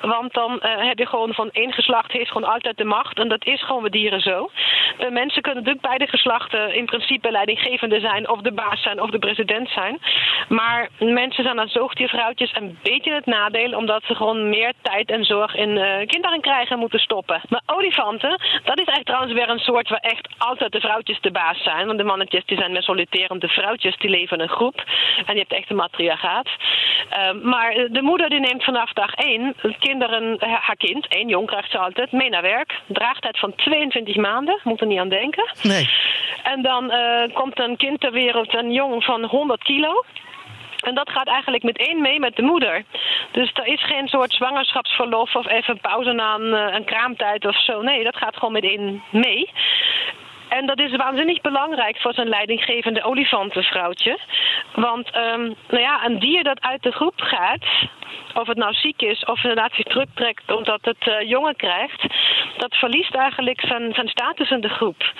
Want 0.00 0.32
dan 0.32 0.52
uh, 0.52 0.86
heb 0.88 0.98
je 0.98 1.06
gewoon 1.06 1.34
van 1.34 1.50
één 1.50 1.72
geslacht 1.72 2.12
heeft 2.12 2.30
gewoon 2.30 2.52
altijd 2.52 2.76
de 2.76 2.84
macht. 2.84 3.18
En 3.18 3.28
dat 3.28 3.46
is 3.46 3.64
gewoon 3.64 3.82
met 3.82 3.92
dieren 3.92 4.20
zo. 4.20 4.50
Uh, 4.98 5.08
mensen 5.08 5.42
kunnen 5.42 5.62
natuurlijk 5.62 5.86
beide 5.86 6.06
geslachten 6.06 6.74
in 6.74 6.84
principe 6.84 7.30
leidinggevende 7.30 8.00
zijn. 8.00 8.28
Of 8.28 8.40
de 8.40 8.52
baas 8.52 8.82
zijn 8.82 9.00
of 9.00 9.10
de 9.10 9.18
president 9.18 9.68
zijn. 9.68 9.98
Maar 10.48 10.88
mensen 10.98 11.44
zijn 11.44 11.58
als 11.58 11.72
zoogdiervrouwtjes 11.72 12.54
een 12.54 12.78
beetje 12.82 13.14
het 13.14 13.26
nadeel. 13.26 13.76
Omdat 13.76 14.02
ze 14.04 14.14
gewoon 14.14 14.48
meer 14.48 14.72
tijd 14.82 15.10
en 15.10 15.24
zorg 15.24 15.54
in 15.54 15.70
uh, 15.70 16.06
kinderen 16.06 16.40
krijgen 16.40 16.78
moeten 16.78 16.98
stoppen. 16.98 17.40
Maar 17.48 17.62
olifanten, 17.66 18.40
dat 18.64 18.78
is 18.78 18.86
echt 18.86 19.06
trouwens 19.06 19.32
weer 19.32 19.48
een 19.48 19.58
soort 19.58 19.88
waar 19.88 19.98
echt 19.98 20.28
altijd 20.38 20.72
de 20.72 20.80
vrouwtjes 20.80 21.20
de 21.20 21.30
baas 21.30 21.62
zijn. 21.62 21.86
Want 21.86 21.98
de 21.98 22.04
mannetjes 22.04 22.44
die 22.44 22.58
zijn 22.58 22.72
meer 22.72 22.82
solitairend. 22.82 23.40
De 23.40 23.48
vrouwtjes 23.50 23.96
die 23.96 24.10
leven 24.10 24.36
in 24.36 24.42
een 24.42 24.56
groep. 24.56 24.84
En 25.26 25.34
je 25.34 25.40
hebt 25.40 25.52
echt 25.52 25.70
een 25.70 25.76
matriarchaat. 25.76 26.48
Uh, 27.10 27.42
maar 27.42 27.72
de 27.90 28.02
moeder 28.02 28.28
die 28.28 28.40
neemt 28.40 28.64
vanaf 28.64 28.92
dag 28.92 29.14
één 29.14 29.54
kinderen, 29.78 30.38
eh, 30.38 30.52
haar 30.52 30.76
kind, 30.76 31.06
één 31.08 31.28
jong 31.28 31.46
krijgt 31.46 31.70
ze 31.70 31.78
altijd, 31.78 32.12
mee 32.12 32.30
naar 32.30 32.42
werk. 32.42 32.80
Draagtijd 32.86 33.38
van 33.38 33.54
22 33.54 34.16
maanden, 34.16 34.60
moet 34.64 34.80
er 34.80 34.86
niet 34.86 34.98
aan 34.98 35.08
denken. 35.08 35.50
Nee. 35.62 35.88
En 36.42 36.62
dan 36.62 36.84
uh, 36.84 37.34
komt 37.34 37.58
een 37.58 37.76
kind 37.76 38.00
ter 38.00 38.12
wereld, 38.12 38.54
een 38.54 38.72
jong 38.72 39.04
van 39.04 39.24
100 39.24 39.62
kilo. 39.62 40.04
En 40.80 40.94
dat 40.94 41.10
gaat 41.10 41.26
eigenlijk 41.26 41.62
meteen 41.62 42.00
mee 42.00 42.20
met 42.20 42.36
de 42.36 42.42
moeder. 42.42 42.84
Dus 43.32 43.50
er 43.54 43.66
is 43.66 43.84
geen 43.84 44.08
soort 44.08 44.32
zwangerschapsverlof 44.32 45.34
of 45.34 45.48
even 45.48 45.80
pauze 45.80 46.12
na 46.12 46.34
een, 46.34 46.54
eh, 46.54 46.74
een 46.74 46.84
kraamtijd 46.84 47.46
of 47.46 47.62
zo. 47.62 47.82
Nee, 47.82 48.04
dat 48.04 48.16
gaat 48.16 48.36
gewoon 48.36 48.52
meteen 48.52 49.02
mee. 49.10 49.50
En 50.50 50.66
dat 50.66 50.78
is 50.78 50.96
waanzinnig 50.96 51.40
belangrijk 51.40 51.96
voor 52.00 52.14
zo'n 52.14 52.28
leidinggevende 52.28 53.02
olifantenvrouwtje. 53.02 54.18
Want 54.74 55.16
um, 55.16 55.54
nou 55.68 55.82
ja, 55.82 56.04
een 56.04 56.18
dier 56.18 56.44
dat 56.44 56.60
uit 56.60 56.82
de 56.82 56.92
groep 56.92 57.20
gaat, 57.20 57.64
of 58.34 58.46
het 58.46 58.56
nou 58.56 58.72
ziek 58.72 59.02
is 59.02 59.24
of 59.24 59.42
inderdaad 59.42 59.72
zich 59.74 59.84
terugtrekt 59.84 60.52
omdat 60.52 60.80
het 60.82 61.06
uh, 61.06 61.28
jongen 61.28 61.56
krijgt, 61.56 62.06
dat 62.60 62.74
verliest 62.74 63.14
eigenlijk 63.14 63.60
zijn, 63.60 63.94
zijn 63.94 64.08
status 64.08 64.50
in 64.50 64.60
de 64.60 64.68
groep. 64.68 65.12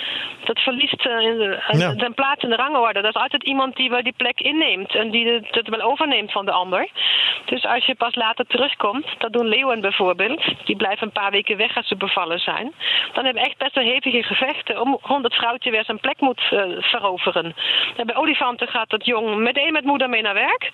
Dat 0.44 0.58
verliest 0.58 1.06
in 1.06 1.38
de, 1.38 1.62
ja. 1.70 1.94
zijn 1.96 2.14
plaats 2.14 2.42
in 2.42 2.48
de 2.48 2.56
rangorde. 2.56 3.00
Dat 3.00 3.14
is 3.14 3.22
altijd 3.22 3.44
iemand 3.44 3.76
die 3.76 3.90
wel 3.90 4.02
die 4.02 4.14
plek 4.16 4.40
inneemt 4.40 4.94
en 4.94 5.10
die 5.10 5.26
het, 5.50 5.68
wel 5.68 5.80
overneemt 5.80 6.32
van 6.32 6.44
de 6.44 6.52
ander. 6.52 6.88
Dus 7.44 7.64
als 7.64 7.84
je 7.86 7.94
pas 7.94 8.14
later 8.14 8.46
terugkomt, 8.46 9.06
dat 9.18 9.32
doen 9.32 9.46
leeuwen 9.46 9.80
bijvoorbeeld, 9.80 10.42
die 10.64 10.76
blijven 10.76 11.06
een 11.06 11.12
paar 11.12 11.30
weken 11.30 11.56
weg 11.56 11.76
als 11.76 11.88
ze 11.88 11.96
bevallen 11.96 12.38
zijn, 12.38 12.72
dan 13.12 13.24
hebben 13.24 13.42
we 13.42 13.48
echt 13.48 13.58
best 13.58 13.74
wel 13.74 13.84
hevige 13.84 14.22
gevechten 14.22 14.80
om, 14.80 14.98
om 15.02 15.22
dat 15.22 15.34
vrouwtje 15.34 15.70
weer 15.70 15.84
zijn 15.84 16.00
plek 16.00 16.20
moet 16.20 16.42
uh, 16.50 16.62
veroveren. 16.80 17.54
En 17.96 18.06
bij 18.06 18.16
olifanten 18.16 18.68
gaat 18.68 18.90
dat 18.90 19.06
jong 19.06 19.36
meteen 19.36 19.72
met 19.72 19.84
moeder 19.84 20.08
mee 20.08 20.22
naar 20.22 20.34
werk. 20.34 20.70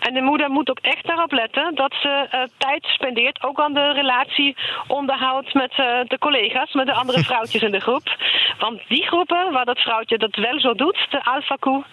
En 0.00 0.14
de 0.14 0.22
moeder 0.22 0.50
moet 0.50 0.70
ook 0.70 0.80
echt 0.80 1.06
daarop 1.06 1.32
letten 1.32 1.74
dat 1.74 1.94
ze 2.00 2.26
uh, 2.34 2.40
tijd 2.58 2.84
spendeert, 2.84 3.42
ook 3.42 3.60
aan 3.60 3.74
de 3.74 3.92
relatie 3.92 4.56
onderhoudt 4.86 5.54
met 5.54 5.72
uh, 5.78 6.00
de 6.10 6.18
collega's, 6.18 6.72
met 6.72 6.86
de 6.86 6.92
andere 6.92 7.24
vrouwtjes 7.30 7.62
in 7.62 7.70
de 7.70 7.80
groep. 7.80 8.16
Want 8.58 8.80
die 8.88 9.06
groepen 9.06 9.52
waar 9.52 9.64
dat 9.64 9.78
vrouwtje 9.78 10.18
dat 10.18 10.36
wel 10.36 10.60
zo 10.60 10.74
doet, 10.74 11.06
de 11.10 11.24
alpha 11.24 11.56
koe, 11.60 11.84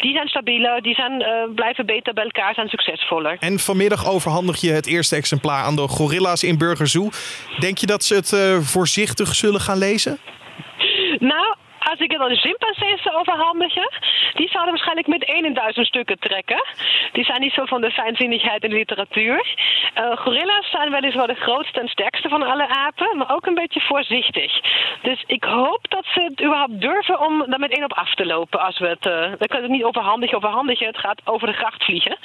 die 0.00 0.12
zijn 0.12 0.28
stabieler, 0.28 0.82
die 0.82 0.94
zijn, 0.94 1.24
blijven 1.54 1.86
beter 1.86 2.14
bij 2.14 2.24
elkaar, 2.24 2.54
zijn 2.54 2.68
succesvoller. 2.68 3.36
En 3.40 3.58
vanmiddag 3.58 4.08
overhandig 4.08 4.60
je 4.60 4.70
het 4.70 4.86
eerste 4.86 5.16
exemplaar 5.16 5.64
aan 5.64 5.76
de 5.76 5.88
gorilla's 5.88 6.42
in 6.42 6.58
Burgerzoo. 6.58 7.08
Denk 7.58 7.78
je 7.78 7.86
dat 7.86 8.04
ze 8.04 8.14
het 8.14 8.64
voorzichtig 8.64 9.34
zullen 9.34 9.60
gaan 9.60 9.78
lezen? 9.78 10.18
Nou, 11.18 11.56
als 11.90 12.00
ik 12.00 12.10
het 12.10 12.20
aan 12.20 12.28
de 12.28 12.44
chimpansees 12.46 13.12
overhandigen, 13.12 13.88
die 14.34 14.48
zouden 14.48 14.72
waarschijnlijk 14.74 15.06
met 15.06 15.54
1000 15.54 15.86
stukken 15.86 16.18
trekken. 16.18 16.64
Die 17.12 17.24
zijn 17.24 17.40
niet 17.40 17.52
zo 17.52 17.64
van 17.64 17.80
de 17.80 17.90
fijnzinnigheid 17.90 18.62
in 18.62 18.70
de 18.70 18.76
literatuur. 18.76 19.56
Uh, 19.94 20.16
gorilla's 20.16 20.70
zijn 20.70 20.90
weliswaar 20.90 21.26
de 21.26 21.34
grootste 21.34 21.80
en 21.80 21.88
sterkste 21.88 22.28
van 22.28 22.42
alle 22.42 22.68
apen, 22.68 23.16
maar 23.16 23.34
ook 23.34 23.46
een 23.46 23.54
beetje 23.54 23.80
voorzichtig. 23.80 24.52
Dus 25.02 25.24
ik 25.26 25.44
hoop 25.44 25.80
dat 25.88 26.04
ze 26.04 26.20
het 26.20 26.42
überhaupt 26.42 26.80
durven 26.80 27.20
om 27.20 27.44
daar 27.46 27.68
één 27.68 27.84
op 27.84 27.92
af 27.92 28.14
te 28.14 28.26
lopen. 28.26 28.60
Als 28.60 28.78
we 28.78 28.88
het, 28.88 29.06
uh, 29.06 29.38
dan 29.38 29.48
kan 29.48 29.62
het 29.62 29.70
niet 29.70 29.84
overhandigen, 29.84 30.36
overhandigen. 30.36 30.86
Het 30.86 30.98
gaat 30.98 31.20
over 31.24 31.46
de 31.46 31.52
gracht 31.52 31.84
vliegen. 31.84 32.16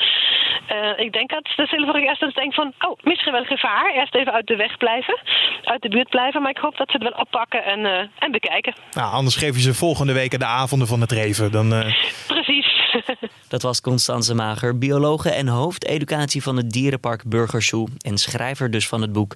Uh, 0.71 1.05
ik 1.05 1.13
denk 1.13 1.29
dat 1.29 1.43
de 1.55 1.65
zilveren 1.65 2.01
eerst 2.01 2.35
denkt 2.35 2.55
van, 2.55 2.73
oh, 2.79 2.97
misschien 3.03 3.31
wel 3.31 3.43
gevaar. 3.43 3.93
Eerst 3.95 4.15
even 4.15 4.33
uit 4.33 4.47
de 4.47 4.55
weg 4.55 4.77
blijven, 4.77 5.19
uit 5.63 5.81
de 5.81 5.89
buurt 5.89 6.09
blijven. 6.09 6.41
Maar 6.41 6.51
ik 6.51 6.57
hoop 6.57 6.77
dat 6.77 6.91
ze 6.91 6.97
het 6.97 7.09
wel 7.09 7.21
oppakken 7.21 7.63
en, 7.63 8.09
en 8.19 8.31
bekijken. 8.31 8.73
Nou, 8.91 9.13
anders 9.13 9.35
geef 9.35 9.55
je 9.55 9.61
ze 9.61 9.73
volgende 9.73 10.13
week 10.13 10.39
de 10.39 10.45
avonden 10.45 10.87
van 10.87 11.01
het 11.01 11.11
reven. 11.11 11.51
Dan, 11.51 11.73
uh... 11.73 11.93
Precies. 12.27 12.73
Dat 13.53 13.61
was 13.61 13.81
Constance 13.81 14.35
Mager, 14.35 14.77
biologe 14.77 15.29
en 15.29 15.47
hoofdeducatie 15.47 16.43
van 16.43 16.57
het 16.57 16.69
dierenpark 16.69 17.23
Burgersoe 17.25 17.87
en 18.01 18.17
schrijver 18.17 18.71
dus 18.71 18.87
van 18.87 19.01
het 19.01 19.13
boek 19.13 19.35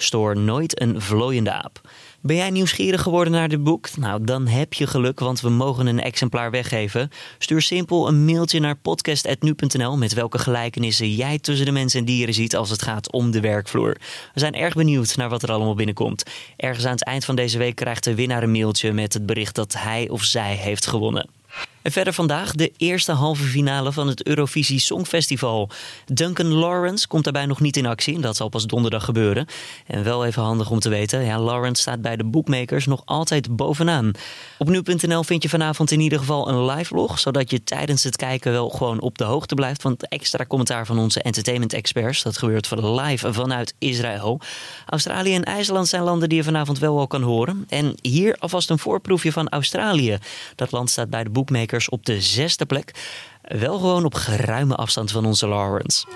Stoor 0.00 0.36
nooit 0.36 0.80
een 0.80 1.00
vlooiende 1.00 1.52
aap. 1.52 1.80
Ben 2.20 2.36
jij 2.36 2.50
nieuwsgierig 2.50 3.02
geworden 3.02 3.32
naar 3.32 3.48
dit 3.48 3.64
boek? 3.64 3.96
Nou, 3.96 4.24
dan 4.24 4.46
heb 4.46 4.72
je 4.72 4.86
geluk, 4.86 5.20
want 5.20 5.40
we 5.40 5.48
mogen 5.48 5.86
een 5.86 6.00
exemplaar 6.00 6.50
weggeven. 6.50 7.10
Stuur 7.38 7.62
simpel 7.62 8.08
een 8.08 8.24
mailtje 8.24 8.60
naar 8.60 8.76
podcast.nu.nl 8.76 9.96
met 9.96 10.12
welke 10.12 10.38
gelijkenissen 10.38 11.14
jij 11.14 11.38
tussen 11.38 11.66
de 11.66 11.72
mensen 11.72 12.00
en 12.00 12.04
dieren 12.04 12.34
ziet 12.34 12.56
als 12.56 12.70
het 12.70 12.82
gaat 12.82 13.12
om 13.12 13.30
de 13.30 13.40
werkvloer. 13.40 13.96
We 14.34 14.40
zijn 14.40 14.54
erg 14.54 14.74
benieuwd 14.74 15.16
naar 15.16 15.28
wat 15.28 15.42
er 15.42 15.52
allemaal 15.52 15.74
binnenkomt. 15.74 16.22
Ergens 16.56 16.84
aan 16.84 16.92
het 16.92 17.04
eind 17.04 17.24
van 17.24 17.36
deze 17.36 17.58
week 17.58 17.74
krijgt 17.74 18.04
de 18.04 18.14
winnaar 18.14 18.42
een 18.42 18.52
mailtje 18.52 18.92
met 18.92 19.12
het 19.12 19.26
bericht 19.26 19.54
dat 19.54 19.74
hij 19.78 20.08
of 20.08 20.24
zij 20.24 20.54
heeft 20.54 20.86
gewonnen. 20.86 21.28
En 21.82 21.92
verder 21.92 22.12
vandaag 22.12 22.52
de 22.52 22.72
eerste 22.76 23.12
halve 23.12 23.42
finale 23.42 23.92
van 23.92 24.08
het 24.08 24.26
Eurovisie 24.26 24.78
Songfestival. 24.78 25.70
Duncan 26.06 26.52
Lawrence 26.52 27.06
komt 27.06 27.24
daarbij 27.24 27.46
nog 27.46 27.60
niet 27.60 27.76
in 27.76 27.86
actie. 27.86 28.20
Dat 28.20 28.36
zal 28.36 28.48
pas 28.48 28.66
donderdag 28.66 29.04
gebeuren. 29.04 29.46
En 29.86 30.04
wel 30.04 30.24
even 30.24 30.42
handig 30.42 30.70
om 30.70 30.78
te 30.78 30.88
weten, 30.88 31.24
ja, 31.24 31.38
Lawrence 31.38 31.82
staat 31.82 32.02
bij 32.02 32.16
de 32.16 32.24
bookmakers 32.24 32.86
nog 32.86 33.02
altijd 33.04 33.56
bovenaan. 33.56 34.10
Op 34.58 34.68
nu.nl 34.68 35.22
vind 35.22 35.42
je 35.42 35.48
vanavond 35.48 35.90
in 35.90 36.00
ieder 36.00 36.18
geval 36.18 36.48
een 36.48 36.64
live 36.64 36.84
vlog, 36.84 37.18
zodat 37.18 37.50
je 37.50 37.64
tijdens 37.64 38.04
het 38.04 38.16
kijken 38.16 38.52
wel 38.52 38.68
gewoon 38.68 39.00
op 39.00 39.18
de 39.18 39.24
hoogte 39.24 39.54
blijft 39.54 39.82
van 39.82 39.92
het 39.92 40.08
extra 40.08 40.46
commentaar 40.46 40.86
van 40.86 40.98
onze 40.98 41.22
entertainment 41.22 41.72
experts. 41.72 42.22
Dat 42.22 42.38
gebeurt 42.38 42.70
live 42.70 43.32
vanuit 43.32 43.74
Israël. 43.78 44.40
Australië 44.86 45.34
en 45.34 45.44
IJsland 45.44 45.88
zijn 45.88 46.02
landen 46.02 46.28
die 46.28 46.38
je 46.38 46.44
vanavond 46.44 46.78
wel 46.78 46.98
al 46.98 47.06
kan 47.06 47.22
horen. 47.22 47.64
En 47.68 47.94
hier 48.02 48.36
alvast 48.38 48.70
een 48.70 48.78
voorproefje 48.78 49.32
van 49.32 49.48
Australië. 49.48 50.18
Dat 50.54 50.72
land 50.72 50.90
staat 50.90 51.10
bij 51.10 51.24
de 51.24 51.30
op 51.88 52.06
de 52.06 52.20
zesde 52.20 52.66
plek. 52.66 52.90
Wel 53.42 53.78
gewoon 53.78 54.04
op 54.04 54.14
geruime 54.14 54.74
afstand 54.74 55.10
van 55.10 55.24
onze 55.24 55.46
Lawrence. 55.46 56.06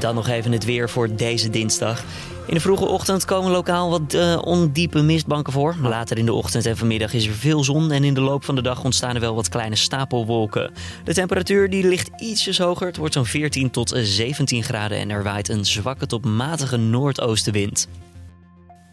Dan 0.00 0.14
nog 0.14 0.28
even 0.28 0.52
het 0.52 0.64
weer 0.64 0.90
voor 0.90 1.16
deze 1.16 1.50
dinsdag. 1.50 2.04
In 2.46 2.54
de 2.54 2.60
vroege 2.60 2.84
ochtend 2.84 3.24
komen 3.24 3.50
lokaal 3.50 3.90
wat 3.90 4.14
uh, 4.14 4.38
ondiepe 4.44 5.02
mistbanken 5.02 5.52
voor. 5.52 5.76
Later 5.82 6.18
in 6.18 6.24
de 6.24 6.32
ochtend 6.32 6.66
en 6.66 6.76
vanmiddag 6.76 7.12
is 7.12 7.26
er 7.26 7.32
veel 7.32 7.64
zon 7.64 7.90
en 7.90 8.04
in 8.04 8.14
de 8.14 8.20
loop 8.20 8.44
van 8.44 8.54
de 8.54 8.62
dag 8.62 8.84
ontstaan 8.84 9.14
er 9.14 9.20
wel 9.20 9.34
wat 9.34 9.48
kleine 9.48 9.76
stapelwolken. 9.76 10.70
De 11.04 11.14
temperatuur 11.14 11.70
die 11.70 11.86
ligt 11.86 12.10
ietsjes 12.16 12.58
hoger. 12.58 12.86
Het 12.86 12.96
wordt 12.96 13.14
zo'n 13.14 13.26
14 13.26 13.70
tot 13.70 13.92
17 13.96 14.62
graden 14.62 14.98
en 14.98 15.10
er 15.10 15.22
waait 15.22 15.48
een 15.48 15.64
zwakke 15.64 16.06
tot 16.06 16.24
matige 16.24 16.76
noordoostenwind. 16.76 17.88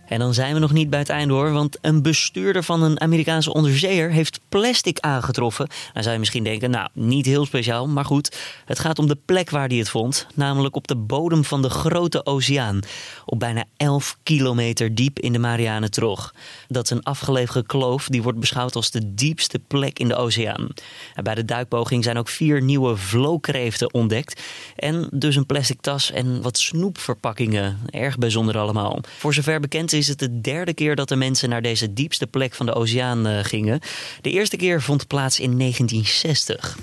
En 0.08 0.20
dan 0.20 0.34
zijn 0.34 0.54
we 0.54 0.60
nog 0.60 0.72
niet 0.72 0.90
bij 0.90 1.00
het 1.00 1.10
einde 1.10 1.34
hoor, 1.34 1.52
want 1.52 1.78
een 1.82 2.02
bestuurder 2.02 2.64
van 2.64 2.84
een 2.84 3.02
Amerikaanse 3.02 3.54
onderzeeër 3.54 4.12
heeft 4.12 4.40
plastic 4.50 5.00
aangetroffen. 5.00 5.68
Dan 5.94 6.04
zou 6.04 6.14
je 6.14 6.20
misschien 6.20 6.44
denken, 6.44 6.70
nou, 6.70 6.90
niet 6.94 7.26
heel 7.26 7.46
speciaal, 7.46 7.88
maar 7.88 8.06
goed. 8.06 8.38
Het 8.66 8.80
gaat 8.80 9.00
om 9.00 9.08
de 9.08 9.18
plek 9.26 9.50
waar 9.50 9.68
hij 9.68 9.78
het 9.78 9.90
vond, 9.90 10.28
namelijk 10.34 10.76
op 10.76 10.88
de 10.88 10.96
bodem 10.96 11.44
van 11.44 11.62
de 11.62 11.70
Grote 11.70 12.26
Oceaan. 12.26 12.80
Op 13.26 13.40
bijna 13.40 13.64
11 13.78 14.18
kilometer 14.24 14.96
diep 14.96 15.20
in 15.20 15.34
de 15.34 15.40
Marianentrog. 15.40 16.34
Dat 16.68 16.84
is 16.84 16.90
een 16.90 17.04
afgelegen 17.04 17.66
kloof 17.66 18.08
die 18.08 18.24
wordt 18.24 18.40
beschouwd 18.40 18.76
als 18.76 18.92
de 18.92 19.14
diepste 19.14 19.60
plek 19.60 20.00
in 20.00 20.08
de 20.08 20.16
oceaan. 20.16 20.68
En 21.16 21.24
bij 21.24 21.36
de 21.36 21.46
duikpoging 21.46 22.04
zijn 22.04 22.18
ook 22.18 22.30
vier 22.30 22.62
nieuwe 22.62 22.96
vlookreeften 22.96 23.94
ontdekt. 23.94 24.42
En 24.76 25.08
dus 25.12 25.36
een 25.36 25.46
plastic 25.46 25.82
tas 25.82 26.12
en 26.12 26.42
wat 26.42 26.58
snoepverpakkingen. 26.58 27.80
Erg 27.90 28.18
bijzonder 28.18 28.58
allemaal. 28.58 29.02
Voor 29.18 29.34
zover 29.34 29.60
bekend 29.60 29.94
is 29.94 29.97
het 30.06 30.20
de 30.20 30.42
derde 30.42 30.74
keer 30.74 30.96
dat 30.96 31.10
de 31.10 31.16
mensen 31.16 31.50
naar 31.50 31.62
deze 31.62 31.94
diepste 31.94 32.28
plek 32.28 32.54
van 32.54 32.66
de 32.66 32.74
oceaan 32.74 33.28
uh, 33.28 33.40
gingen. 33.44 33.80
De 34.22 34.32
eerste 34.32 34.58
keer 34.58 34.82
vond 34.82 35.08
plaats 35.08 35.40
in 35.40 35.58
1960. 35.58 36.78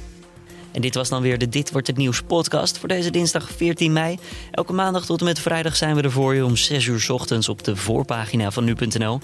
En 0.73 0.81
dit 0.81 0.95
was 0.95 1.09
dan 1.09 1.23
weer 1.23 1.39
de 1.39 1.49
Dit 1.49 1.73
Wordt 1.73 1.87
Het 1.87 1.97
Nieuws 1.97 2.23
podcast 2.23 2.79
voor 2.79 2.89
deze 2.89 3.11
dinsdag 3.11 3.51
14 3.57 3.93
mei. 3.93 4.19
Elke 4.51 4.73
maandag 4.73 5.07
tot 5.07 5.19
en 5.19 5.25
met 5.25 5.39
vrijdag 5.39 5.77
zijn 5.77 5.95
we 5.95 6.03
er 6.03 6.11
voor 6.11 6.35
je 6.35 6.45
om 6.45 6.57
6 6.57 6.87
uur 6.87 7.07
ochtends 7.09 7.49
op 7.49 7.65
de 7.65 7.77
voorpagina 7.77 8.51
van 8.51 8.65
nu.nl. 8.65 9.21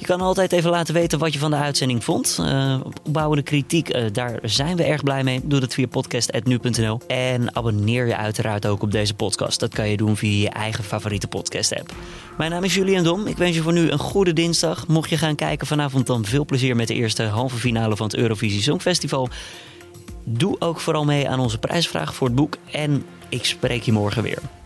Je 0.00 0.06
kan 0.06 0.20
altijd 0.20 0.52
even 0.52 0.70
laten 0.70 0.94
weten 0.94 1.18
wat 1.18 1.32
je 1.32 1.38
van 1.38 1.50
de 1.50 1.56
uitzending 1.56 2.04
vond. 2.04 2.38
Uh, 2.40 2.80
opbouwende 2.84 3.42
kritiek, 3.42 3.96
uh, 3.96 4.04
daar 4.12 4.38
zijn 4.42 4.76
we 4.76 4.82
erg 4.82 5.02
blij 5.02 5.24
mee. 5.24 5.40
Doe 5.44 5.60
dat 5.60 5.74
via 5.74 5.86
podcast.nu.nl. 5.86 7.00
En 7.06 7.56
abonneer 7.56 8.06
je 8.06 8.16
uiteraard 8.16 8.66
ook 8.66 8.82
op 8.82 8.90
deze 8.90 9.14
podcast. 9.14 9.60
Dat 9.60 9.74
kan 9.74 9.88
je 9.88 9.96
doen 9.96 10.16
via 10.16 10.40
je 10.40 10.48
eigen 10.48 10.84
favoriete 10.84 11.26
podcast 11.26 11.78
app. 11.78 11.92
Mijn 12.38 12.50
naam 12.50 12.64
is 12.64 12.74
Julian 12.74 13.04
Dom. 13.04 13.26
Ik 13.26 13.36
wens 13.36 13.56
je 13.56 13.62
voor 13.62 13.72
nu 13.72 13.90
een 13.90 13.98
goede 13.98 14.32
dinsdag. 14.32 14.86
Mocht 14.86 15.10
je 15.10 15.16
gaan 15.16 15.34
kijken 15.34 15.66
vanavond, 15.66 16.06
dan 16.06 16.24
veel 16.24 16.44
plezier 16.44 16.76
met 16.76 16.88
de 16.88 16.94
eerste 16.94 17.22
halve 17.22 17.56
finale 17.56 17.96
van 17.96 18.06
het 18.06 18.16
Eurovisie 18.16 18.62
Songfestival. 18.62 19.28
Doe 20.24 20.56
ook 20.58 20.80
vooral 20.80 21.04
mee 21.04 21.28
aan 21.28 21.40
onze 21.40 21.58
prijsvraag 21.58 22.14
voor 22.14 22.26
het 22.26 22.36
boek. 22.36 22.56
En 22.72 23.04
ik 23.28 23.44
spreek 23.44 23.82
je 23.82 23.92
morgen 23.92 24.22
weer. 24.22 24.59